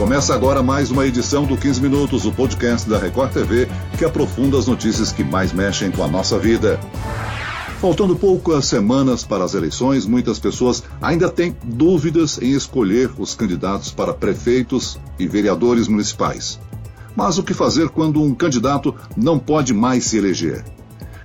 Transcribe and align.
Começa 0.00 0.34
agora 0.34 0.62
mais 0.62 0.90
uma 0.90 1.06
edição 1.06 1.44
do 1.44 1.58
15 1.58 1.78
Minutos, 1.82 2.24
o 2.24 2.32
podcast 2.32 2.88
da 2.88 2.98
Record 2.98 3.34
TV, 3.34 3.68
que 3.98 4.04
aprofunda 4.06 4.58
as 4.58 4.66
notícias 4.66 5.12
que 5.12 5.22
mais 5.22 5.52
mexem 5.52 5.90
com 5.90 6.02
a 6.02 6.08
nossa 6.08 6.38
vida. 6.38 6.80
Faltando 7.82 8.16
poucas 8.16 8.64
semanas 8.64 9.24
para 9.24 9.44
as 9.44 9.52
eleições, 9.52 10.06
muitas 10.06 10.38
pessoas 10.38 10.82
ainda 11.02 11.28
têm 11.28 11.54
dúvidas 11.62 12.38
em 12.40 12.52
escolher 12.52 13.10
os 13.18 13.34
candidatos 13.34 13.92
para 13.92 14.14
prefeitos 14.14 14.98
e 15.18 15.28
vereadores 15.28 15.86
municipais. 15.86 16.58
Mas 17.14 17.36
o 17.36 17.42
que 17.42 17.52
fazer 17.52 17.90
quando 17.90 18.22
um 18.22 18.34
candidato 18.34 18.94
não 19.14 19.38
pode 19.38 19.74
mais 19.74 20.06
se 20.06 20.16
eleger? 20.16 20.64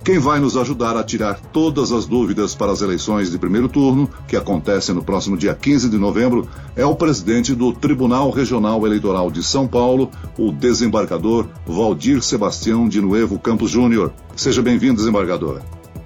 Quem 0.05 0.19
vai 0.19 0.39
nos 0.39 0.55
ajudar 0.55 0.95
a 0.95 1.03
tirar 1.03 1.39
todas 1.51 1.91
as 1.91 2.05
dúvidas 2.05 2.53
para 2.53 2.71
as 2.71 2.83
eleições 2.83 3.31
de 3.31 3.39
primeiro 3.39 3.67
turno, 3.67 4.07
que 4.27 4.35
acontecem 4.35 4.93
no 4.93 5.03
próximo 5.03 5.35
dia 5.35 5.55
15 5.55 5.89
de 5.89 5.97
novembro, 5.97 6.47
é 6.75 6.85
o 6.85 6.95
presidente 6.95 7.55
do 7.55 7.73
Tribunal 7.73 8.29
Regional 8.29 8.85
Eleitoral 8.85 9.31
de 9.31 9.41
São 9.41 9.67
Paulo, 9.67 10.11
o 10.37 10.51
desembargador 10.51 11.47
Valdir 11.65 12.21
Sebastião 12.21 12.87
de 12.87 13.01
Nuevo 13.01 13.39
Campos 13.39 13.71
Júnior. 13.71 14.13
Seja 14.35 14.61
bem-vindo, 14.61 14.97
desembargador. 14.97 15.63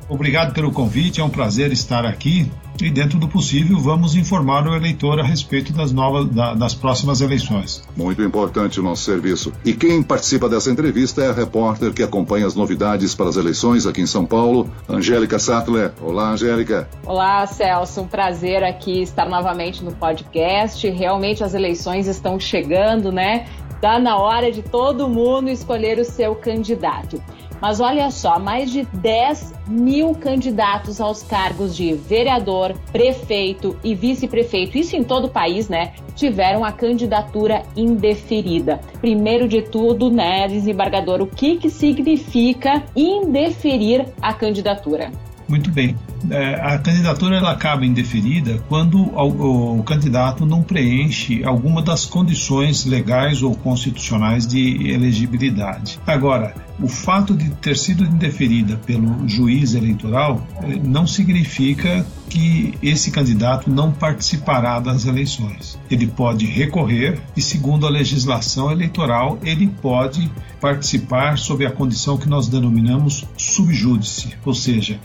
Obrigado 0.10 0.54
pelo 0.54 0.72
convite, 0.72 1.22
é 1.22 1.24
um 1.24 1.30
prazer 1.30 1.72
estar 1.72 2.04
aqui 2.04 2.52
e, 2.82 2.90
dentro 2.90 3.20
do 3.20 3.28
possível, 3.28 3.78
vamos 3.78 4.16
informar 4.16 4.66
o 4.66 4.74
eleitor 4.74 5.20
a 5.20 5.24
respeito 5.24 5.74
das 5.74 5.92
novas, 5.92 6.28
da, 6.30 6.54
das 6.54 6.74
próximas 6.74 7.20
eleições. 7.22 7.84
Muito 7.96 8.24
importante 8.24 8.80
o 8.80 8.84
nosso 8.84 9.04
serviço. 9.04 9.52
E 9.66 9.74
quem 9.74 10.02
participa 10.02 10.48
dessa 10.48 10.72
entrevista 10.72 11.22
é 11.22 11.30
a 11.30 11.34
repórter 11.34 11.94
que 11.94 12.02
acompanha 12.02 12.48
as 12.48 12.56
novidades 12.56 13.14
para 13.14 13.30
as 13.30 13.36
eleições 13.36 13.86
aqui 13.86 14.02
em 14.02 14.08
São 14.08 14.26
Paulo, 14.26 14.70
Angélica 14.88 15.38
Sattler. 15.38 15.92
Olá, 16.02 16.32
Angélica. 16.32 16.90
Olá, 17.06 17.46
Celso. 17.46 18.02
Um 18.02 18.08
prazer 18.08 18.64
aqui 18.64 19.02
estar 19.02 19.28
novamente 19.28 19.84
no 19.84 19.92
podcast. 19.92 20.90
Realmente 20.90 21.44
as 21.44 21.54
eleições 21.54 22.08
estão 22.08 22.40
chegando, 22.40 23.12
né? 23.12 23.46
Está 23.76 24.00
na 24.00 24.18
hora 24.18 24.52
de 24.52 24.62
todo 24.62 25.08
mundo 25.08 25.50
escolher 25.50 26.00
o 26.00 26.06
seu 26.06 26.34
candidato. 26.36 27.22
Mas 27.62 27.80
olha 27.80 28.10
só, 28.12 28.40
mais 28.40 28.72
de 28.72 28.84
10 28.94 29.54
mil 29.68 30.14
candidatos 30.16 31.00
aos 31.02 31.24
cargos 31.24 31.76
de 31.76 31.94
vereador, 31.94 32.74
prefeito 32.92 33.78
e 33.84 33.94
vice-prefeito, 33.94 34.78
isso 34.78 34.96
em 34.96 35.04
todo 35.04 35.26
o 35.26 35.30
país, 35.30 35.70
né? 35.70 35.94
Tiveram 36.16 36.64
a 36.64 36.72
candidatura 36.72 37.64
indeferida. 37.76 38.80
Primeiro 39.00 39.48
de 39.48 39.62
tudo, 39.62 40.10
né, 40.10 40.48
desembargador, 40.48 41.22
o 41.22 41.28
que, 41.28 41.58
que 41.58 41.70
significa 41.70 42.84
indeferir 42.96 44.06
a 44.22 44.34
candidatura? 44.34 45.12
Muito 45.48 45.72
bem. 45.72 45.96
É, 46.30 46.56
a 46.56 46.78
candidatura 46.78 47.38
ela 47.38 47.52
acaba 47.52 47.86
indeferida 47.86 48.62
quando 48.68 49.00
o, 49.00 49.80
o, 49.80 49.84
candidato 49.84 50.46
não 50.46 50.62
preenche 50.62 51.44
alguma 51.44 51.82
das 51.82 52.06
condições 52.06 52.86
legais 52.86 53.42
ou 53.42 53.56
constitucionais 53.56 54.46
de 54.46 54.92
elegibilidade. 54.92 56.00
Agora, 56.06 56.54
o 56.82 56.88
fato 56.88 57.36
de 57.36 57.50
ter 57.52 57.78
sido 57.78 58.04
indeferida 58.04 58.78
pelo 58.86 59.28
juiz 59.28 59.74
eleitoral 59.74 60.46
é, 60.64 60.76
não 60.76 61.08
significa 61.08 62.06
que 62.30 62.74
esse 62.82 63.12
candidato 63.12 63.70
não 63.70 63.92
participará 63.92 64.80
das 64.80 65.06
eleições. 65.06 65.80
Ele 65.90 66.06
pode 66.06 66.46
recorrer 66.46 67.20
e, 67.36 67.42
segundo 67.42 67.88
a 67.88 67.90
legislação 67.90 68.72
eleitoral, 68.72 69.40
ele 69.44 69.68
pode 69.68 70.30
participar 70.62 71.38
sob 71.38 71.66
a 71.66 71.72
condição 71.72 72.18
que 72.18 72.30
nós 72.30 72.48
denominamos 72.48 73.26
subjúdice, 73.36 74.36
ou 74.46 74.54
seja, 74.54 75.00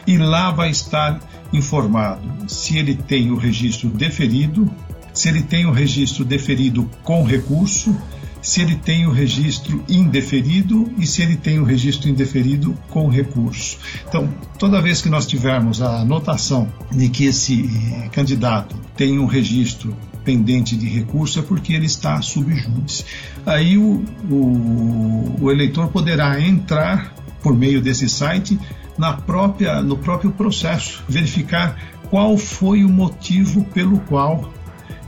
E 0.05 0.17
lá 0.19 0.51
vai 0.51 0.69
estar 0.69 1.19
informado 1.51 2.47
se 2.47 2.77
ele 2.77 2.93
tem 2.93 3.31
o 3.31 3.35
registro 3.35 3.89
deferido, 3.89 4.71
se 5.11 5.27
ele 5.27 5.41
tem 5.41 5.65
o 5.65 5.71
registro 5.71 6.23
deferido 6.23 6.87
com 7.03 7.23
recurso, 7.23 7.95
se 8.39 8.61
ele 8.61 8.75
tem 8.75 9.07
o 9.07 9.11
registro 9.11 9.83
indeferido 9.89 10.91
e 10.97 11.07
se 11.07 11.23
ele 11.23 11.35
tem 11.35 11.59
o 11.59 11.63
registro 11.63 12.07
indeferido 12.07 12.77
com 12.89 13.07
recurso. 13.07 13.79
Então, 14.07 14.29
toda 14.57 14.79
vez 14.79 15.01
que 15.01 15.09
nós 15.09 15.25
tivermos 15.25 15.81
a 15.81 16.01
anotação 16.01 16.71
de 16.91 17.09
que 17.09 17.25
esse 17.25 17.67
candidato 18.11 18.75
tem 18.95 19.17
um 19.17 19.25
registro 19.25 19.95
pendente 20.29 20.77
de 20.77 20.87
recurso 20.87 21.39
é 21.39 21.41
porque 21.41 21.73
ele 21.73 21.87
está 21.87 22.21
sob 22.21 22.53
júdice. 22.53 23.03
Aí 23.47 23.79
o, 23.79 24.05
o, 24.29 25.37
o 25.41 25.51
eleitor 25.51 25.87
poderá 25.87 26.39
entrar 26.39 27.15
por 27.41 27.57
meio 27.57 27.81
desse 27.81 28.07
site 28.07 28.59
na 28.95 29.13
própria, 29.13 29.81
no 29.81 29.97
próprio 29.97 30.29
processo, 30.29 31.03
verificar 31.09 31.75
qual 32.11 32.37
foi 32.37 32.83
o 32.83 32.89
motivo 32.89 33.63
pelo 33.73 33.99
qual 34.01 34.53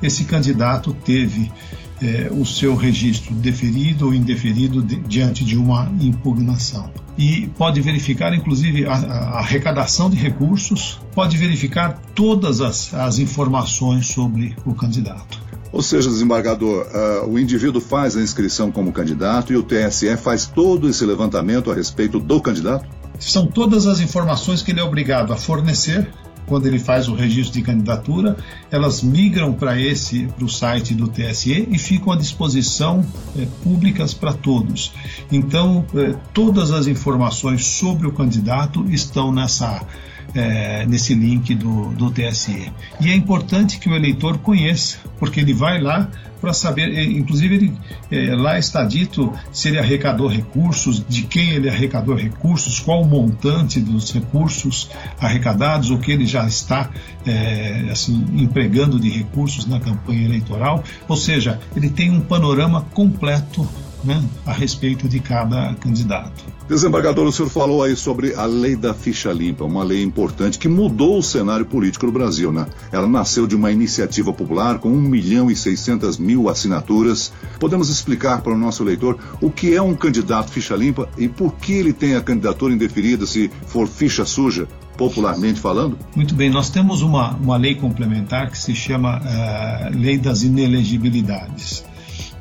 esse 0.02 0.24
candidato 0.24 0.92
teve 0.92 1.52
é, 2.02 2.30
o 2.32 2.46
seu 2.46 2.76
registro 2.76 3.34
deferido 3.36 4.08
ou 4.08 4.14
indeferido 4.14 4.82
de, 4.82 4.96
diante 4.96 5.44
de 5.46 5.58
uma 5.58 5.92
impugnação. 6.00 6.92
E 7.18 7.48
pode 7.58 7.80
verificar, 7.82 8.34
inclusive, 8.34 8.86
a, 8.86 8.94
a 8.94 9.40
arrecadação 9.40 10.10
de 10.10 10.18
recursos, 10.18 11.00
pode 11.14 11.38
verificar 11.38 12.02
todas 12.16 12.62
as, 12.62 12.94
as 12.94 13.20
informações 13.20 14.08
sobre 14.08 14.56
o 14.66 14.74
candidato. 14.74 15.40
Ou 15.72 15.82
seja, 15.82 16.10
desembargador, 16.10 16.86
uh, 16.88 17.30
o 17.30 17.40
indivíduo 17.40 17.80
faz 17.80 18.18
a 18.18 18.22
inscrição 18.22 18.72
como 18.72 18.92
candidato 18.92 19.54
e 19.54 19.56
o 19.56 19.64
TSE 19.64 20.18
faz 20.18 20.46
todo 20.46 20.90
esse 20.90 21.06
levantamento 21.06 21.72
a 21.72 21.76
respeito 21.76 22.20
do 22.20 22.42
candidato? 22.42 22.86
São 23.20 23.46
todas 23.46 23.86
as 23.86 24.00
informações 24.00 24.62
que 24.62 24.72
ele 24.72 24.80
é 24.80 24.84
obrigado 24.84 25.32
a 25.32 25.38
fornecer 25.38 26.12
quando 26.46 26.66
ele 26.66 26.80
faz 26.80 27.08
o 27.08 27.16
registro 27.16 27.54
de 27.54 27.62
candidatura, 27.62 28.36
elas 28.70 29.02
migram 29.02 29.54
para 29.54 29.80
esse, 29.80 30.28
para 30.28 30.46
o 30.46 30.50
site 30.50 30.94
do 30.94 31.08
TSE 31.08 31.68
e 31.72 31.78
ficam 31.78 32.14
à 32.14 32.16
disposição 32.16 33.06
é, 33.38 33.46
públicas 33.64 34.14
para 34.14 34.34
todos. 34.34 34.94
Então, 35.32 35.86
é, 35.96 36.16
todas 36.34 36.72
as 36.72 36.88
informações 36.88 37.66
sobre 37.66 38.08
o 38.08 38.12
candidato 38.12 38.86
estão 38.90 39.32
nessa 39.32 39.86
é, 40.34 40.86
nesse 40.86 41.14
link 41.14 41.54
do, 41.56 41.90
do 41.94 42.12
TSE. 42.12 42.72
E 43.00 43.10
é 43.10 43.16
importante 43.16 43.80
que 43.80 43.90
o 43.90 43.96
eleitor 43.96 44.38
conheça, 44.40 44.98
porque 45.20 45.40
ele 45.40 45.54
vai 45.54 45.82
lá 45.82 46.10
para 46.40 46.54
saber, 46.54 46.92
inclusive 47.12 47.56
ele, 47.56 47.74
é, 48.10 48.36
lá 48.36 48.58
está 48.58 48.84
dito 48.84 49.32
se 49.52 49.68
ele 49.68 49.78
arrecadou 49.78 50.28
recursos, 50.28 51.06
de 51.08 51.22
quem 51.22 51.52
ele 51.52 51.70
arrecadou 51.70 52.16
recursos, 52.16 52.80
qual 52.80 53.04
o 53.04 53.08
montante 53.08 53.80
dos 53.80 54.12
recursos 54.12 54.90
arrecadados, 55.20 55.92
o 55.92 56.00
que 56.00 56.12
ele 56.12 56.26
já 56.26 56.48
está 56.48 56.90
é, 57.26 57.90
assim, 57.92 58.26
empregando 58.34 59.00
de 59.00 59.10
recursos 59.10 59.68
na 59.68 59.80
campanha 59.80 60.26
eleitoral, 60.26 60.84
ou 61.08 61.16
seja, 61.16 61.60
ele 61.76 61.90
tem 61.90 62.10
um 62.10 62.22
panorama 62.22 62.82
completo 62.92 63.70
né, 64.04 64.24
a 64.46 64.52
respeito 64.52 65.08
de 65.08 65.20
cada 65.20 65.74
candidato. 65.76 66.44
Desembargador, 66.68 67.28
o 67.28 67.32
senhor 67.32 67.50
falou 67.50 67.84
aí 67.84 67.96
sobre 67.96 68.34
a 68.34 68.46
lei 68.46 68.76
da 68.76 68.94
ficha 68.94 69.32
limpa, 69.32 69.66
uma 69.66 69.84
lei 69.84 70.02
importante 70.02 70.58
que 70.58 70.70
mudou 70.70 71.18
o 71.18 71.24
cenário 71.24 71.66
político 71.66 72.06
no 72.06 72.12
Brasil, 72.12 72.52
né? 72.52 72.66
Ela 72.92 73.08
nasceu 73.08 73.46
de 73.46 73.56
uma 73.56 73.72
iniciativa 73.72 74.32
popular 74.32 74.80
com 74.80 74.90
1 74.90 75.02
milhão 75.02 75.52
e 75.52 75.56
600 75.56 76.18
mil 76.18 76.48
assinaturas. 76.48 77.34
Podemos 77.60 77.90
explicar 77.90 78.42
para 78.42 78.54
o 78.54 78.58
nosso 78.58 78.84
leitor 78.84 79.18
o 79.42 79.52
que 79.52 79.76
é 79.76 79.82
um 79.82 79.96
candidato 79.96 80.50
ficha 80.50 80.76
limpa 80.76 81.10
e 81.18 81.28
por 81.28 81.56
que 81.56 81.74
ele 81.74 81.92
tem 81.92 82.16
a 82.16 82.22
candidatura 82.22 82.74
indeferida 82.74 83.26
se 83.26 83.52
for 83.68 83.88
ficha 83.88 84.26
suja? 84.26 84.68
popularmente 84.98 85.60
falando? 85.60 85.98
Muito 86.16 86.36
bem, 86.36 86.48
nós 86.52 86.70
temos 86.70 87.02
uma, 87.02 87.32
uma 87.38 87.58
lei 87.58 87.74
complementar 87.74 88.52
que 88.52 88.58
se 88.58 88.76
chama 88.76 89.20
uh, 89.20 89.98
Lei 89.98 90.20
das 90.20 90.44
Inelegibilidades 90.44 91.84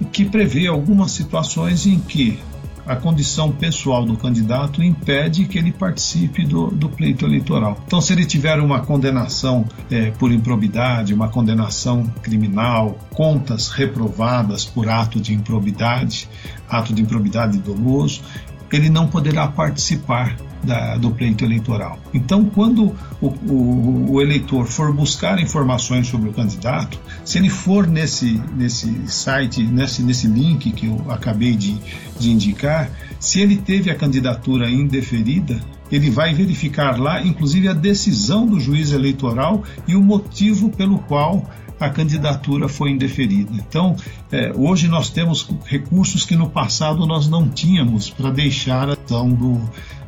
que 0.04 0.24
prevê 0.24 0.66
algumas 0.66 1.12
situações 1.12 1.86
em 1.86 1.98
que 1.98 2.38
a 2.86 2.96
condição 2.96 3.52
pessoal 3.52 4.04
do 4.04 4.16
candidato 4.16 4.82
impede 4.82 5.44
que 5.46 5.56
ele 5.56 5.70
participe 5.70 6.44
do, 6.44 6.68
do 6.68 6.88
pleito 6.88 7.24
eleitoral. 7.24 7.80
Então, 7.86 8.00
se 8.00 8.12
ele 8.12 8.24
tiver 8.24 8.58
uma 8.58 8.80
condenação 8.80 9.64
é, 9.90 10.10
por 10.10 10.32
improbidade, 10.32 11.14
uma 11.14 11.28
condenação 11.28 12.04
criminal, 12.20 12.98
contas 13.10 13.68
reprovadas 13.68 14.64
por 14.64 14.88
ato 14.88 15.20
de 15.20 15.32
improbidade, 15.32 16.28
ato 16.68 16.92
de 16.92 17.02
improbidade 17.02 17.58
doloso, 17.58 18.22
ele 18.76 18.88
não 18.88 19.06
poderá 19.06 19.48
participar 19.48 20.36
da, 20.62 20.96
do 20.96 21.10
pleito 21.10 21.44
eleitoral. 21.44 21.98
Então, 22.12 22.44
quando 22.44 22.94
o, 23.20 23.26
o, 23.26 24.12
o, 24.12 24.20
eleitor 24.20 24.66
for 24.66 24.92
buscar 24.92 25.40
informações 25.40 26.06
sobre 26.06 26.28
o 26.28 26.32
candidato, 26.32 26.98
se 27.24 27.38
ele 27.38 27.48
for 27.48 27.86
nesse, 27.86 28.40
nesse 28.54 28.92
site, 29.06 29.62
nesse, 29.62 30.02
nesse 30.02 30.26
link 30.26 30.70
que 30.72 30.86
eu 30.86 31.04
acabei 31.10 31.56
de, 31.56 31.78
de 32.18 32.30
indicar, 32.30 32.90
se 33.18 33.40
ele 33.40 33.56
teve 33.56 33.90
a 33.90 33.94
candidatura 33.94 34.70
indeferida, 34.70 35.60
ele 35.90 36.10
vai 36.10 36.32
verificar 36.32 36.98
lá, 36.98 37.22
inclusive, 37.22 37.68
a 37.68 37.72
decisão 37.72 38.46
do 38.46 38.60
juiz 38.60 38.92
eleitoral 38.92 39.64
e 39.88 39.96
o 39.96 40.02
motivo 40.02 40.70
pelo 40.70 40.98
qual 41.00 41.44
a 41.80 41.88
candidatura 41.88 42.68
foi 42.68 42.90
indeferida. 42.90 43.50
Então, 43.54 43.96
é, 44.30 44.52
hoje 44.54 44.86
nós 44.86 45.08
temos 45.08 45.48
recursos 45.64 46.26
que 46.26 46.36
no 46.36 46.50
passado 46.50 47.06
nós 47.06 47.26
não 47.26 47.48
tínhamos 47.48 48.10
para 48.10 48.30
deixar 48.30 48.90
a 48.90 48.92
ação 48.92 49.30
do, 49.30 49.58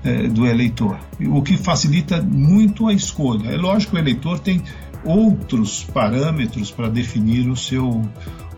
é, 0.05 0.29
do 0.29 0.47
eleitor, 0.47 0.99
o 1.29 1.41
que 1.41 1.57
facilita 1.57 2.23
muito 2.23 2.87
a 2.89 2.93
escolha. 2.93 3.49
É 3.49 3.57
lógico 3.57 3.93
que 3.93 3.97
o 3.97 4.01
eleitor 4.01 4.39
tem 4.39 4.63
outros 5.03 5.83
parâmetros 5.83 6.71
para 6.71 6.89
definir 6.89 7.49
o 7.49 7.57
seu, 7.57 8.03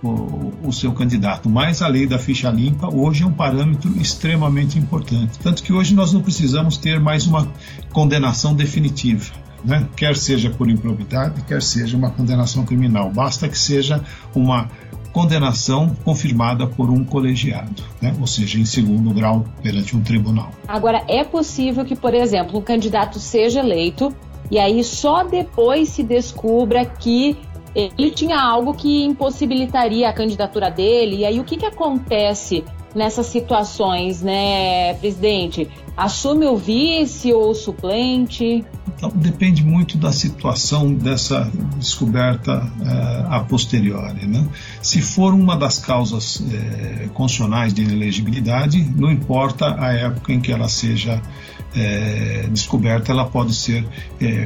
o, 0.02 0.52
o, 0.64 0.72
seu 0.72 0.92
candidato. 0.92 1.48
Mas 1.48 1.80
a 1.82 1.88
lei 1.88 2.06
da 2.06 2.18
ficha 2.18 2.50
limpa 2.50 2.92
hoje 2.92 3.22
é 3.22 3.26
um 3.26 3.32
parâmetro 3.32 3.96
extremamente 3.96 4.76
importante. 4.76 5.38
Tanto 5.38 5.62
que 5.62 5.72
hoje 5.72 5.94
nós 5.94 6.12
não 6.12 6.20
precisamos 6.20 6.76
ter 6.76 6.98
mais 6.98 7.26
uma 7.26 7.50
condenação 7.92 8.54
definitiva 8.54 9.44
né? 9.64 9.88
quer 9.96 10.16
seja 10.16 10.50
por 10.50 10.68
improbidade, 10.68 11.42
quer 11.42 11.62
seja 11.62 11.96
uma 11.96 12.10
condenação 12.10 12.64
criminal. 12.64 13.10
Basta 13.10 13.48
que 13.48 13.58
seja 13.58 14.04
uma 14.34 14.68
condenação 15.12 15.96
confirmada 16.04 16.66
por 16.66 16.90
um 16.90 17.04
colegiado, 17.04 17.82
né? 18.02 18.14
ou 18.20 18.26
seja, 18.26 18.58
em 18.58 18.64
segundo 18.64 19.14
grau 19.14 19.44
perante 19.62 19.96
um 19.96 20.00
tribunal. 20.00 20.50
Agora, 20.66 21.04
é 21.06 21.22
possível 21.22 21.84
que, 21.84 21.94
por 21.94 22.12
exemplo, 22.12 22.58
um 22.58 22.62
candidato 22.62 23.18
seja 23.20 23.60
eleito 23.60 24.14
e 24.50 24.58
aí 24.58 24.82
só 24.82 25.22
depois 25.22 25.88
se 25.88 26.02
descubra 26.02 26.84
que 26.84 27.36
ele 27.74 28.10
tinha 28.10 28.40
algo 28.40 28.74
que 28.74 29.04
impossibilitaria 29.04 30.08
a 30.08 30.12
candidatura 30.12 30.70
dele. 30.70 31.18
E 31.18 31.24
aí, 31.24 31.40
o 31.40 31.44
que, 31.44 31.56
que 31.56 31.66
acontece 31.66 32.64
nessas 32.94 33.26
situações, 33.26 34.22
né, 34.22 34.94
presidente? 34.94 35.68
Assume 35.96 36.46
o 36.46 36.56
vice 36.56 37.32
ou 37.32 37.50
o 37.50 37.54
suplente? 37.54 38.64
Então, 38.96 39.10
depende 39.14 39.64
muito 39.64 39.96
da 39.96 40.12
situação 40.12 40.92
dessa 40.92 41.50
descoberta 41.76 42.64
uh, 42.64 43.32
a 43.32 43.40
posteriori. 43.40 44.26
Né? 44.26 44.46
Se 44.82 45.00
for 45.00 45.32
uma 45.32 45.56
das 45.56 45.78
causas 45.78 46.40
uh, 46.40 47.08
constitucionais 47.10 47.72
de 47.72 47.82
inelegibilidade, 47.82 48.82
não 48.96 49.10
importa 49.10 49.76
a 49.78 49.92
época 49.92 50.32
em 50.32 50.40
que 50.40 50.50
ela 50.50 50.68
seja 50.68 51.20
uh, 51.20 52.50
descoberta, 52.50 53.12
ela 53.12 53.26
pode 53.26 53.54
ser 53.54 53.86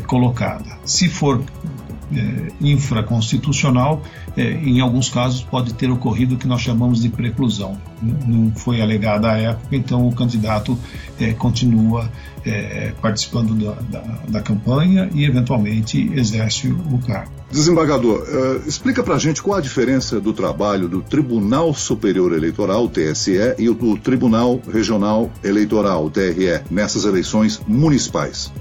colocada. 0.06 0.78
Se 0.84 1.08
for 1.08 1.42
é, 2.14 2.52
infraconstitucional, 2.60 4.02
é, 4.36 4.42
em 4.42 4.80
alguns 4.80 5.08
casos 5.08 5.42
pode 5.42 5.74
ter 5.74 5.90
ocorrido 5.90 6.34
o 6.34 6.38
que 6.38 6.46
nós 6.46 6.60
chamamos 6.60 7.00
de 7.02 7.08
preclusão. 7.08 7.76
Não 8.00 8.52
foi 8.52 8.80
alegada 8.80 9.30
à 9.30 9.38
época, 9.38 9.76
então 9.76 10.06
o 10.06 10.14
candidato 10.14 10.78
é, 11.20 11.32
continua 11.32 12.10
é, 12.44 12.92
participando 13.00 13.54
da, 13.54 13.72
da, 13.72 14.18
da, 14.28 14.40
campanha 14.40 15.10
e 15.12 15.24
eventualmente 15.24 16.10
exerce 16.14 16.68
o 16.68 16.98
cargo. 17.06 17.32
Desembargador, 17.50 18.22
uh, 18.22 18.68
explica 18.68 19.02
para 19.02 19.14
a 19.14 19.18
gente 19.18 19.42
qual 19.42 19.58
a 19.58 19.60
diferença 19.60 20.20
do 20.20 20.32
trabalho 20.32 20.86
do 20.86 21.00
Tribunal 21.00 21.72
Superior 21.72 22.32
Eleitoral, 22.34 22.88
TSE, 22.88 23.54
e 23.58 23.70
do 23.70 23.96
Tribunal 23.96 24.60
Regional 24.70 25.30
Eleitoral, 25.42 26.10
TRE, 26.10 26.60
nessas 26.70 27.04
eleições 27.04 27.60
municipais. 27.66 28.52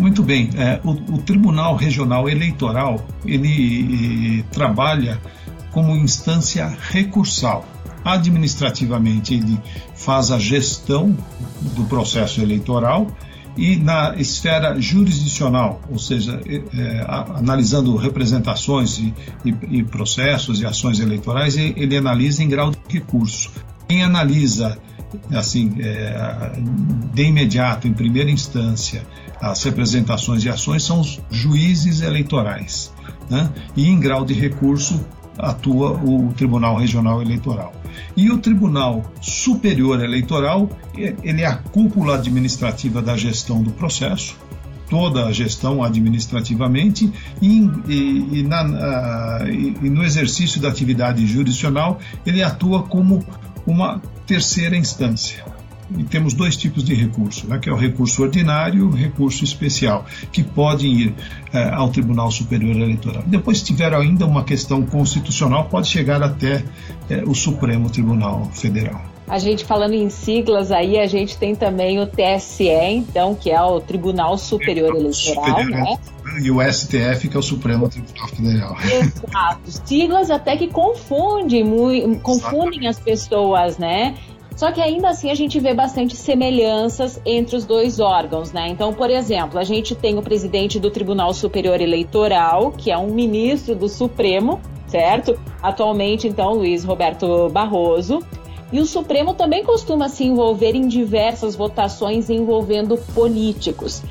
Muito 0.00 0.22
bem. 0.22 0.48
É, 0.56 0.80
o, 0.82 0.92
o, 0.92 1.18
Tribunal 1.18 1.76
Regional 1.76 2.26
Eleitoral 2.26 3.06
ele, 3.22 4.42
trabalha 4.50 5.20
como 5.72 5.94
instância 5.94 6.74
recursal. 6.90 7.66
Administrativamente 8.02 9.34
ele 9.34 9.60
faz 9.94 10.30
a 10.30 10.38
gestão 10.38 11.14
do 11.76 11.84
processo 11.84 12.40
eleitoral 12.40 13.08
e 13.58 13.76
na 13.76 14.14
esfera 14.16 14.80
jurisdicional, 14.80 15.82
ou 15.90 15.98
seja, 15.98 16.40
é, 16.48 17.04
analisando 17.34 17.94
representações 17.94 18.98
e, 18.98 19.14
e, 19.44 19.54
e, 19.68 19.84
processos 19.84 20.62
e 20.62 20.64
ações 20.64 20.98
eleitorais, 20.98 21.58
ele 21.58 21.94
analisa 21.94 22.42
em 22.42 22.48
grau 22.48 22.70
de 22.70 22.78
recurso. 22.88 23.50
Quem 23.86 24.02
analisa 24.02 24.78
assim, 25.32 25.74
é, 25.80 26.52
de 27.12 27.22
imediato, 27.22 27.88
em 27.88 27.92
primeira 27.92 28.30
instância, 28.30 29.06
as 29.40 29.62
representações 29.62 30.44
e 30.44 30.48
ações 30.48 30.84
são 30.84 31.00
os 31.00 31.20
juízes 31.30 32.00
eleitorais. 32.00 32.92
Né? 33.28 33.50
E 33.76 33.88
em 33.88 33.98
grau 33.98 34.24
de 34.24 34.34
recurso 34.34 35.04
atua 35.38 35.92
o 35.92 36.32
Tribunal 36.34 36.76
Regional 36.76 37.22
Eleitoral. 37.22 37.72
E 38.16 38.30
o 38.30 38.38
Tribunal 38.38 39.10
Superior 39.20 40.02
Eleitoral, 40.02 40.68
ele 40.94 41.42
é 41.42 41.46
a 41.46 41.56
cúpula 41.56 42.16
administrativa 42.16 43.00
da 43.00 43.16
gestão 43.16 43.62
do 43.62 43.70
processo, 43.70 44.36
toda 44.90 45.26
a 45.26 45.32
gestão 45.32 45.82
administrativamente 45.82 47.10
e, 47.40 47.70
e, 47.86 48.40
e, 48.40 48.42
na, 48.42 49.38
e, 49.48 49.88
no 49.88 50.02
exercício 50.02 50.60
da 50.60 50.68
atividade 50.68 51.24
jurisdicional 51.26 52.00
ele 52.26 52.42
atua 52.42 52.82
como 52.82 53.24
uma 53.70 54.00
terceira 54.26 54.76
instância. 54.76 55.44
E 55.96 56.04
temos 56.04 56.34
dois 56.34 56.56
tipos 56.56 56.84
de 56.84 56.94
recurso, 56.94 57.48
né, 57.48 57.58
que 57.58 57.68
é 57.68 57.72
o 57.72 57.76
recurso 57.76 58.22
ordinário 58.22 58.78
e 58.78 58.82
o 58.82 58.90
recurso 58.90 59.42
especial, 59.42 60.06
que 60.30 60.42
podem 60.42 60.92
ir 60.92 61.14
é, 61.52 61.68
ao 61.70 61.88
Tribunal 61.88 62.30
Superior 62.30 62.76
Eleitoral. 62.76 63.24
Depois, 63.26 63.58
se 63.58 63.64
tiver 63.64 63.92
ainda 63.92 64.24
uma 64.24 64.44
questão 64.44 64.86
constitucional, 64.86 65.64
pode 65.64 65.88
chegar 65.88 66.22
até 66.22 66.62
é, 67.08 67.24
o 67.26 67.34
Supremo 67.34 67.90
Tribunal 67.90 68.44
Federal. 68.52 69.02
A 69.26 69.38
gente 69.38 69.64
falando 69.64 69.94
em 69.94 70.10
siglas 70.10 70.72
aí, 70.72 70.98
a 70.98 71.06
gente 71.06 71.36
tem 71.36 71.54
também 71.54 72.00
o 72.00 72.06
TSE, 72.06 72.68
então, 72.68 73.34
que 73.34 73.50
é 73.50 73.62
o 73.62 73.80
Tribunal 73.80 74.36
Superior 74.36 74.94
Eleitoral, 74.94 75.44
Superior, 75.44 75.70
né? 75.70 75.96
E 76.38 76.50
o 76.50 76.60
STF, 76.62 77.28
que 77.28 77.36
é 77.36 77.38
o 77.38 77.42
Supremo 77.42 77.88
Tribunal 77.88 78.28
Federal. 78.28 78.76
Exato. 78.82 79.60
Siglas 79.84 80.30
até 80.30 80.56
que 80.56 80.68
confundem, 80.68 81.64
confundem 82.22 82.86
as 82.86 82.98
pessoas, 82.98 83.78
né? 83.78 84.14
Só 84.56 84.70
que 84.70 84.80
ainda 84.80 85.08
assim 85.08 85.30
a 85.30 85.34
gente 85.34 85.58
vê 85.58 85.72
bastante 85.72 86.14
semelhanças 86.14 87.20
entre 87.24 87.56
os 87.56 87.64
dois 87.64 87.98
órgãos, 87.98 88.52
né? 88.52 88.68
Então, 88.68 88.92
por 88.92 89.08
exemplo, 89.08 89.58
a 89.58 89.64
gente 89.64 89.94
tem 89.94 90.18
o 90.18 90.22
presidente 90.22 90.78
do 90.78 90.90
Tribunal 90.90 91.32
Superior 91.32 91.80
Eleitoral, 91.80 92.70
que 92.72 92.90
é 92.90 92.98
um 92.98 93.10
ministro 93.10 93.74
do 93.74 93.88
Supremo, 93.88 94.60
certo? 94.86 95.38
Atualmente, 95.62 96.28
então, 96.28 96.52
Luiz 96.52 96.84
Roberto 96.84 97.48
Barroso. 97.48 98.20
E 98.72 98.78
o 98.78 98.86
Supremo 98.86 99.34
também 99.34 99.64
costuma 99.64 100.08
se 100.08 100.24
envolver 100.24 100.74
em 100.74 100.86
diversas 100.86 101.56
votações 101.56 102.28
envolvendo 102.28 102.96
políticos. 103.14 104.02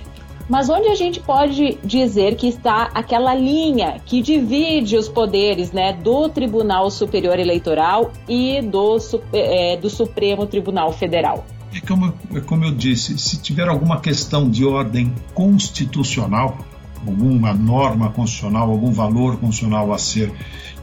Mas 0.50 0.68
onde 0.68 0.88
a 0.88 0.96
gente 0.96 1.20
pode 1.20 1.78
dizer 1.84 2.36
que 2.36 2.48
está 2.48 2.90
aquela 2.94 3.36
linha 3.36 4.02
que 4.04 4.20
divide 4.22 4.98
os 4.98 5.08
poderes 5.08 5.72
né, 5.72 5.94
do 5.94 6.28
Tribunal 6.28 6.90
Superior 6.90 7.38
Eleitoral 7.38 8.12
e 8.28 8.60
do, 8.62 8.98
é, 9.32 9.78
do 9.78 9.90
Supremo 9.90 10.48
Tribunal 10.48 10.92
Federal? 10.92 11.46
É 11.72 11.80
como, 11.82 12.12
é 12.34 12.40
como 12.42 12.66
eu 12.66 12.72
disse, 12.72 13.18
se 13.20 13.40
tiver 13.40 13.68
alguma 13.68 14.02
questão 14.02 14.50
de 14.50 14.66
ordem 14.66 15.14
constitucional, 15.36 16.58
alguma 17.06 17.54
norma 17.54 18.10
constitucional, 18.10 18.72
algum 18.72 18.92
valor 18.92 19.38
constitucional 19.38 19.94
a 19.94 20.00
ser 20.00 20.34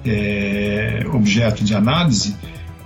é, 0.05 1.05
objeto 1.13 1.65
de 1.65 1.75
análise, 1.75 2.37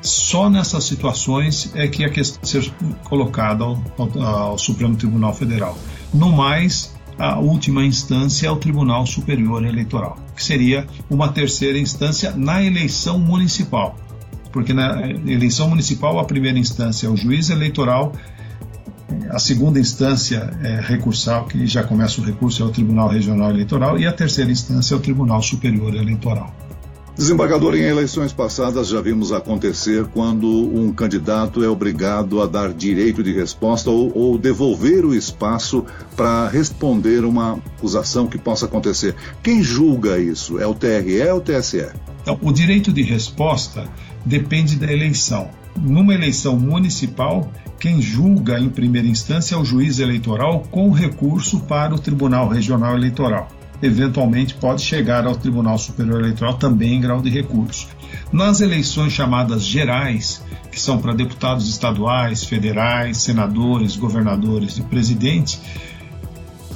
só 0.00 0.49
nessas 0.49 0.84
situações 0.84 1.72
é 1.76 1.87
que 1.87 2.04
a 2.04 2.08
questão 2.08 2.42
ser 2.42 2.72
colocada 3.04 3.64
ao, 3.64 3.78
ao, 3.99 4.22
ao 4.22 4.58
Supremo 4.58 4.96
Tribunal 4.96 5.34
Federal. 5.34 5.76
No 6.12 6.32
mais, 6.32 6.92
a 7.18 7.38
última 7.38 7.84
instância 7.84 8.48
é 8.48 8.50
o 8.50 8.56
Tribunal 8.56 9.06
Superior 9.06 9.64
Eleitoral, 9.64 10.18
que 10.34 10.42
seria 10.42 10.86
uma 11.08 11.28
terceira 11.28 11.78
instância 11.78 12.32
na 12.36 12.62
eleição 12.62 13.18
municipal. 13.18 13.96
Porque 14.50 14.72
na 14.72 15.08
eleição 15.08 15.68
municipal, 15.68 16.18
a 16.18 16.24
primeira 16.24 16.58
instância 16.58 17.06
é 17.06 17.10
o 17.10 17.16
juiz 17.16 17.50
eleitoral, 17.50 18.12
a 19.30 19.38
segunda 19.38 19.78
instância 19.78 20.50
é 20.62 20.80
recursal, 20.80 21.46
que 21.46 21.66
já 21.66 21.84
começa 21.84 22.20
o 22.20 22.24
recurso, 22.24 22.62
é 22.62 22.66
o 22.66 22.70
Tribunal 22.70 23.08
Regional 23.08 23.50
Eleitoral, 23.50 23.98
e 23.98 24.06
a 24.06 24.12
terceira 24.12 24.50
instância 24.50 24.94
é 24.94 24.96
o 24.96 25.00
Tribunal 25.00 25.42
Superior 25.42 25.94
Eleitoral. 25.94 26.52
Desembargador, 27.20 27.74
em 27.74 27.82
eleições 27.82 28.32
passadas 28.32 28.88
já 28.88 28.98
vimos 28.98 29.30
acontecer 29.30 30.06
quando 30.06 30.48
um 30.48 30.90
candidato 30.90 31.62
é 31.62 31.68
obrigado 31.68 32.40
a 32.40 32.46
dar 32.46 32.72
direito 32.72 33.22
de 33.22 33.30
resposta 33.30 33.90
ou, 33.90 34.10
ou 34.16 34.38
devolver 34.38 35.04
o 35.04 35.14
espaço 35.14 35.84
para 36.16 36.48
responder 36.48 37.26
uma 37.26 37.58
acusação 37.76 38.26
que 38.26 38.38
possa 38.38 38.64
acontecer. 38.64 39.14
Quem 39.42 39.62
julga 39.62 40.18
isso? 40.18 40.58
É 40.58 40.66
o 40.66 40.72
TRE 40.72 41.20
ou 41.30 41.36
o 41.36 41.40
TSE? 41.42 41.88
Então, 42.22 42.38
o 42.40 42.50
direito 42.50 42.90
de 42.90 43.02
resposta 43.02 43.86
depende 44.24 44.76
da 44.76 44.90
eleição. 44.90 45.50
Numa 45.76 46.14
eleição 46.14 46.58
municipal, 46.58 47.52
quem 47.78 48.00
julga 48.00 48.58
em 48.58 48.70
primeira 48.70 49.06
instância 49.06 49.56
é 49.56 49.58
o 49.58 49.64
juiz 49.64 49.98
eleitoral 49.98 50.62
com 50.70 50.90
recurso 50.90 51.60
para 51.60 51.94
o 51.94 51.98
Tribunal 51.98 52.48
Regional 52.48 52.96
Eleitoral 52.96 53.59
eventualmente 53.82 54.54
pode 54.54 54.82
chegar 54.82 55.26
ao 55.26 55.37
Tribunal 55.37 55.78
Superior 55.78 56.20
Eleitoral 56.20 56.54
também 56.54 56.94
em 56.94 57.00
grau 57.00 57.20
de 57.20 57.30
recurso. 57.30 57.88
Nas 58.32 58.60
eleições 58.60 59.12
chamadas 59.12 59.64
gerais, 59.64 60.42
que 60.70 60.80
são 60.80 60.99
para 60.99 61.12
deputados 61.12 61.68
estaduais, 61.68 62.44
federais, 62.44 63.18
senadores, 63.18 63.96
governadores 63.96 64.78
e 64.78 64.82
presidentes, 64.82 65.60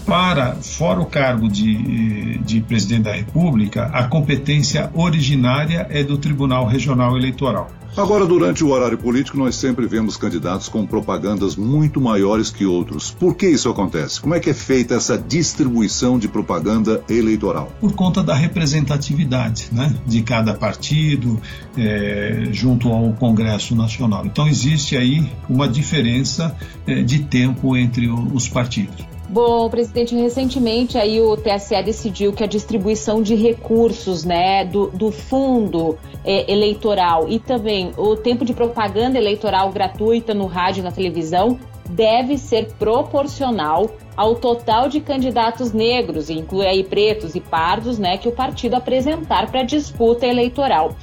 para, 0.06 0.54
fora 0.56 1.00
o 1.00 1.06
cargo 1.06 1.49
de, 1.49 2.38
de 2.38 2.61
presidente 2.61 3.04
da 3.04 3.12
República, 3.12 3.87
a 3.87 4.04
competência 4.04 4.90
originária 4.94 5.87
é 5.90 6.02
do 6.02 6.18
Tribunal 6.18 6.66
Regional 6.66 7.16
Eleitoral. 7.16 7.70
Agora, 7.96 8.26
durante 8.26 8.64
o 8.64 8.70
horário 8.70 8.99
político, 8.99 9.38
nós 9.38 9.54
sempre 9.54 9.87
vemos 9.87 10.16
candidatos 10.16 10.68
com 10.68 10.84
propagandas 10.84 11.54
muito 11.54 12.00
maiores 12.00 12.50
que 12.50 12.66
outros. 12.66 13.12
Por 13.12 13.37
que 13.37 13.46
isso 13.46 13.68
acontece? 13.68 14.20
Como 14.20 14.34
é 14.34 14.40
que 14.40 14.50
é 14.50 14.54
feita 14.54 14.96
essa 14.96 15.16
distribuição 15.16 16.18
de 16.18 16.26
propaganda 16.26 17.04
eleitoral? 17.08 17.73
Por 17.80 17.92
conta 17.92 18.20
da 18.20 18.34
representatividade 18.34 19.68
né, 19.70 19.94
de 20.04 20.23
cada 20.23 20.54
partido 20.54 21.40
é, 21.78 22.49
junto 22.50 22.88
ao 22.88 23.12
Congresso 23.12 23.76
Nacional. 23.76 24.26
Então, 24.26 24.49
existe 24.49 24.96
aí 24.96 25.30
uma 25.49 25.68
diferença 25.68 26.56
é, 26.88 27.00
de 27.00 27.20
tempo 27.20 27.76
entre 27.76 28.08
os 28.08 28.49
partidos. 28.49 29.13
Bom, 29.28 29.71
presidente, 29.71 30.14
recentemente 30.14 30.99
aí 30.99 31.21
o 31.21 31.37
TSE 31.37 31.83
decidiu 31.83 32.33
que 32.33 32.45
a 32.45 32.47
distribuição 32.47 33.23
de 33.23 33.35
recursos, 33.35 34.23
né, 34.23 34.64
do, 34.66 34.88
do 34.88 35.11
fundo 35.11 35.99
é, 36.25 36.50
eleitoral 36.52 37.26
e 37.28 37.38
também 37.38 37.93
o 37.97 38.16
tempo 38.16 38.45
de 38.45 38.52
propaganda 38.52 39.16
eleitoral 39.16 39.73
gratuita 39.73 40.35
no 40.35 40.47
rádio 40.47 40.81
e 40.81 40.85
na 40.85 40.93
televisão 40.93 41.59
deve 41.88 42.37
ser 42.37 42.73
proporcional 42.75 43.90
ao 44.16 44.35
total 44.35 44.88
de 44.88 45.00
candidatos 45.00 45.73
negros, 45.73 46.31
inclui 46.31 46.66
aí 46.66 46.85
pretos 46.85 47.35
e 47.35 47.40
pardos, 47.40 47.99
né, 47.99 48.19
que 48.19 48.28
o 48.28 48.33
partido 48.33 48.75
apresentar 48.75 49.50
para 49.50 49.62
disputa 49.62 50.26
eleitoral. 50.26 50.95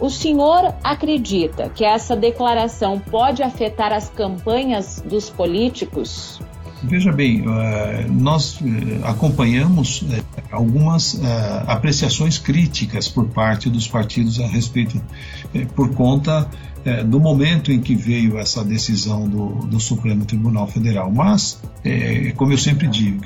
O 0.00 0.08
senhor 0.08 0.74
acredita 0.82 1.68
que 1.68 1.84
essa 1.84 2.16
declaração 2.16 2.98
pode 2.98 3.42
afetar 3.42 3.92
as 3.92 4.08
campanhas 4.08 5.02
dos 5.04 5.28
políticos? 5.28 6.40
Veja 6.82 7.12
bem, 7.12 7.44
eh, 7.46 8.06
nós 8.08 8.58
eh, 8.62 9.00
acompanhamos 9.02 10.04
eh, 10.10 10.22
algumas 10.50 11.20
apreciações 11.66 12.38
críticas 12.38 13.06
por 13.08 13.28
parte 13.28 13.68
dos 13.68 13.86
partidos 13.86 14.40
a 14.40 14.46
respeito, 14.46 15.00
por 15.74 15.94
conta 15.94 16.48
do 17.06 17.20
momento 17.20 17.70
em 17.70 17.78
que 17.78 17.94
veio 17.94 18.38
essa 18.38 18.64
decisão 18.64 19.28
do, 19.28 19.48
do 19.66 19.78
Supremo 19.78 20.24
Tribunal 20.24 20.66
Federal. 20.66 21.12
Mas, 21.12 21.60
como 22.36 22.52
eu 22.52 22.58
sempre 22.58 22.88
digo, 22.88 23.22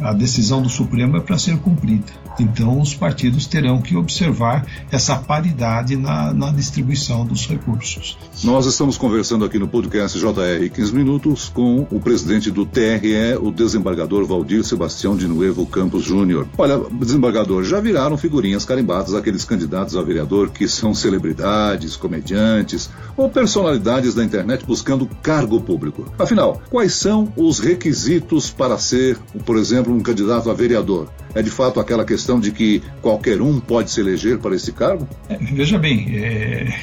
a 0.00 0.12
decisão 0.12 0.60
do 0.60 0.68
Supremo 0.68 1.16
é 1.16 1.20
para 1.20 1.38
ser 1.38 1.56
cumprida. 1.58 2.12
Então, 2.38 2.80
os 2.80 2.94
partidos 2.94 3.46
terão 3.46 3.80
que 3.80 3.96
observar 3.96 4.66
essa 4.90 5.16
paridade 5.16 5.96
na, 5.96 6.32
na 6.32 6.50
distribuição 6.50 7.24
dos 7.24 7.46
recursos. 7.46 8.16
Nós 8.44 8.66
estamos 8.66 8.96
conversando 8.96 9.44
aqui 9.44 9.58
no 9.58 9.66
podcast 9.66 10.18
JR 10.18 10.70
15 10.72 10.94
Minutos 10.94 11.48
com 11.48 11.86
o 11.90 12.00
presidente 12.00 12.50
do 12.50 12.64
TRE, 12.64 13.36
o 13.40 13.50
desembargador 13.50 14.24
Valdir 14.24 14.64
Sebastião 14.64 15.16
de 15.16 15.26
Nuevo 15.26 15.66
Campos 15.66 16.04
Júnior. 16.04 16.46
Olha, 16.56 16.78
desembargador, 16.92 17.64
já 17.64 17.80
viraram 17.80 18.16
figurinhas 18.16 18.64
carimbadas 18.64 19.14
aqueles 19.14 19.44
candidatos 19.44 19.96
a 19.96 20.02
vereador 20.02 20.50
que 20.50 20.68
são 20.68 20.94
celebridades, 20.94 21.96
comediantes 21.96 22.90
ou 23.16 23.28
personalidades 23.28 24.14
da 24.14 24.24
internet 24.24 24.64
buscando 24.64 25.08
cargo 25.22 25.60
público. 25.60 26.12
Afinal, 26.18 26.60
quais 26.70 26.94
são 26.94 27.32
os 27.36 27.58
requisitos 27.58 28.50
para 28.50 28.78
ser, 28.78 29.18
por 29.44 29.56
exemplo, 29.56 29.92
um 29.92 30.00
candidato 30.00 30.50
a 30.50 30.54
vereador? 30.54 31.08
É 31.34 31.42
de 31.42 31.50
fato 31.50 31.78
aquela 31.78 32.04
questão 32.04 32.27
de 32.36 32.50
que 32.50 32.82
qualquer 33.00 33.40
um 33.40 33.60
pode 33.60 33.92
se 33.92 34.00
eleger 34.00 34.38
para 34.38 34.56
esse 34.56 34.72
cargo? 34.72 35.08
É, 35.28 35.36
veja 35.36 35.78
bem, 35.78 36.16
é... 36.16 36.74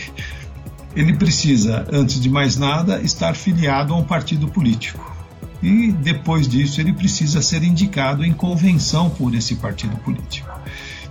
ele 0.95 1.13
precisa, 1.13 1.85
antes 1.91 2.21
de 2.21 2.29
mais 2.29 2.55
nada, 2.55 3.01
estar 3.01 3.35
filiado 3.35 3.93
a 3.93 3.97
um 3.97 4.03
partido 4.03 4.47
político. 4.47 5.13
E 5.61 5.91
depois 5.91 6.47
disso, 6.47 6.79
ele 6.79 6.93
precisa 6.93 7.41
ser 7.41 7.63
indicado 7.63 8.23
em 8.23 8.31
convenção 8.31 9.09
por 9.09 9.33
esse 9.33 9.55
partido 9.55 9.97
político. 9.97 10.49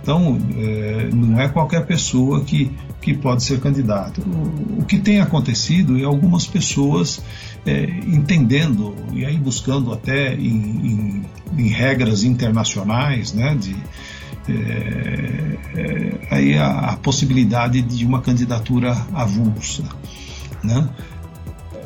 Então, 0.01 0.37
é, 0.55 1.09
não 1.11 1.41
é 1.41 1.49
qualquer 1.49 1.83
pessoa 1.85 2.41
que, 2.41 2.71
que 3.01 3.13
pode 3.13 3.43
ser 3.43 3.59
candidato. 3.59 4.21
O, 4.21 4.81
o 4.81 4.85
que 4.85 4.99
tem 4.99 5.19
acontecido 5.19 5.99
é 5.99 6.03
algumas 6.03 6.45
pessoas 6.45 7.21
é, 7.65 7.85
entendendo 8.05 8.95
e 9.11 9.25
aí 9.25 9.35
buscando 9.35 9.91
até 9.91 10.35
em, 10.35 10.45
em, 10.47 11.25
em 11.57 11.67
regras 11.69 12.23
internacionais, 12.23 13.33
né, 13.33 13.55
de, 13.59 13.75
é, 14.49 15.57
é 15.75 16.27
aí 16.29 16.57
a, 16.57 16.91
a, 16.91 16.97
possibilidade 16.97 17.81
de 17.81 18.05
uma 18.05 18.21
candidatura 18.21 18.91
avulsa, 19.13 19.83
né? 20.63 20.89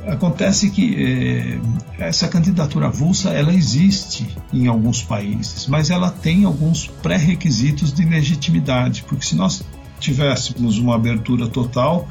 Acontece 0.08 0.72
que 0.72 0.96
eh, 0.96 1.60
essa 2.00 2.28
candidatura 2.28 2.88
avulsa 2.88 3.30
ela 3.30 3.54
existe 3.54 4.28
em 4.51 4.68
alguns 4.68 5.04
países, 5.04 5.68
mas 5.68 5.92
ela 5.92 6.10
tem 6.10 6.46
alguns 6.46 6.88
pré-requisitos 6.88 7.94
de 7.94 8.06
legitimidade, 8.06 9.04
porque 9.08 9.25
se 9.25 9.36
nós 9.36 9.62
tivéssemos 10.00 10.80
uma 10.80 10.96
abertura 10.96 11.48
total, 11.48 12.08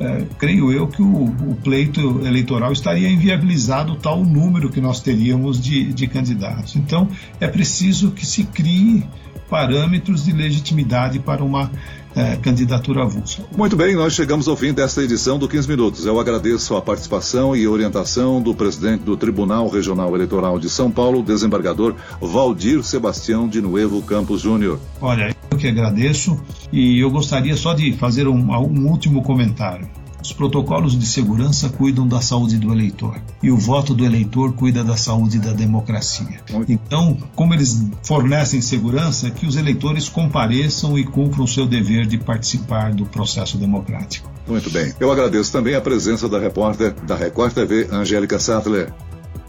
eh, 0.00 0.24
creio 0.38 0.72
eu 0.72 0.88
que 0.88 1.02
o, 1.02 1.24
o, 1.24 1.56
pleito 1.62 2.26
eleitoral 2.26 2.72
estaria 2.72 3.08
inviabilizado 3.08 3.96
tal 3.96 4.24
número 4.24 4.68
que 4.68 4.80
nós 4.80 5.00
teríamos 5.00 5.60
de, 5.60 5.92
de 5.92 6.06
candidatos. 6.06 6.74
Então 6.74 7.08
é 7.38 7.46
preciso 7.46 8.10
que 8.10 8.26
se 8.26 8.44
crie 8.44 9.04
parâmetros 9.48 10.24
de 10.24 10.32
legitimidade 10.32 11.18
para 11.18 11.42
uma 11.42 11.70
é, 12.16 12.34
candidatura 12.36 13.02
avulsa. 13.02 13.44
Muito 13.56 13.76
bem, 13.76 13.94
nós 13.94 14.14
chegamos 14.14 14.48
ao 14.48 14.56
fim 14.56 14.72
desta 14.72 15.02
edição 15.02 15.38
do 15.38 15.46
15 15.46 15.68
Minutos. 15.68 16.06
Eu 16.06 16.18
agradeço 16.18 16.74
a 16.74 16.80
participação 16.80 17.54
e 17.54 17.68
orientação 17.68 18.40
do 18.40 18.54
presidente 18.54 19.04
do 19.04 19.16
Tribunal 19.16 19.68
Regional 19.68 20.14
Eleitoral 20.14 20.58
de 20.58 20.70
São 20.70 20.90
Paulo, 20.90 21.22
desembargador 21.22 21.94
Valdir 22.20 22.82
Sebastião 22.82 23.46
de 23.46 23.60
Nuevo 23.60 24.00
Campos 24.02 24.40
Júnior. 24.40 24.80
Olha, 25.00 25.36
eu 25.50 25.58
que 25.58 25.68
agradeço 25.68 26.40
e 26.72 26.98
eu 27.02 27.10
gostaria 27.10 27.56
só 27.56 27.74
de 27.74 27.92
fazer 27.92 28.26
um, 28.26 28.50
um 28.50 28.88
último 28.88 29.22
comentário. 29.22 29.86
Os 30.26 30.32
protocolos 30.32 30.98
de 30.98 31.06
segurança 31.06 31.68
cuidam 31.68 32.04
da 32.04 32.20
saúde 32.20 32.58
do 32.58 32.72
eleitor 32.72 33.16
e 33.40 33.48
o 33.48 33.56
voto 33.56 33.94
do 33.94 34.04
eleitor 34.04 34.54
cuida 34.54 34.82
da 34.82 34.96
saúde 34.96 35.38
da 35.38 35.52
democracia. 35.52 36.40
Então, 36.68 37.16
como 37.36 37.54
eles 37.54 37.80
fornecem 38.02 38.60
segurança, 38.60 39.30
que 39.30 39.46
os 39.46 39.54
eleitores 39.54 40.08
compareçam 40.08 40.98
e 40.98 41.04
cumpram 41.04 41.44
o 41.44 41.48
seu 41.48 41.64
dever 41.64 42.06
de 42.06 42.18
participar 42.18 42.92
do 42.92 43.06
processo 43.06 43.56
democrático. 43.56 44.28
Muito 44.48 44.68
bem. 44.68 44.92
Eu 44.98 45.12
agradeço 45.12 45.52
também 45.52 45.76
a 45.76 45.80
presença 45.80 46.28
da 46.28 46.40
repórter 46.40 46.92
da 47.06 47.14
Record 47.14 47.52
TV, 47.52 47.86
Angélica 47.92 48.40
Sattler. 48.40 48.92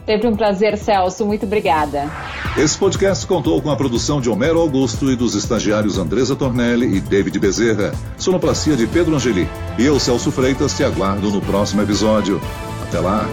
Sempre 0.07 0.27
um 0.29 0.37
prazer, 0.37 0.77
Celso. 0.77 1.25
Muito 1.25 1.45
obrigada. 1.45 2.09
Esse 2.57 2.77
podcast 2.77 3.27
contou 3.27 3.61
com 3.61 3.69
a 3.69 3.75
produção 3.75 4.21
de 4.21 4.29
Homero 4.29 4.57
Augusto 4.57 5.11
e 5.11 5.17
dos 5.17 5.35
estagiários 5.35 5.97
Andresa 5.97 6.33
Tornelli 6.33 6.95
e 6.95 7.01
David 7.01 7.37
Bezerra. 7.37 7.91
Sonoplastia 8.17 8.77
de 8.77 8.87
Pedro 8.87 9.15
Angeli. 9.15 9.49
E 9.77 9.85
eu, 9.85 9.99
Celso 9.99 10.31
Freitas, 10.31 10.77
te 10.77 10.83
aguardo 10.85 11.29
no 11.29 11.41
próximo 11.41 11.81
episódio. 11.81 12.41
Até 12.87 13.01
lá. 13.01 13.27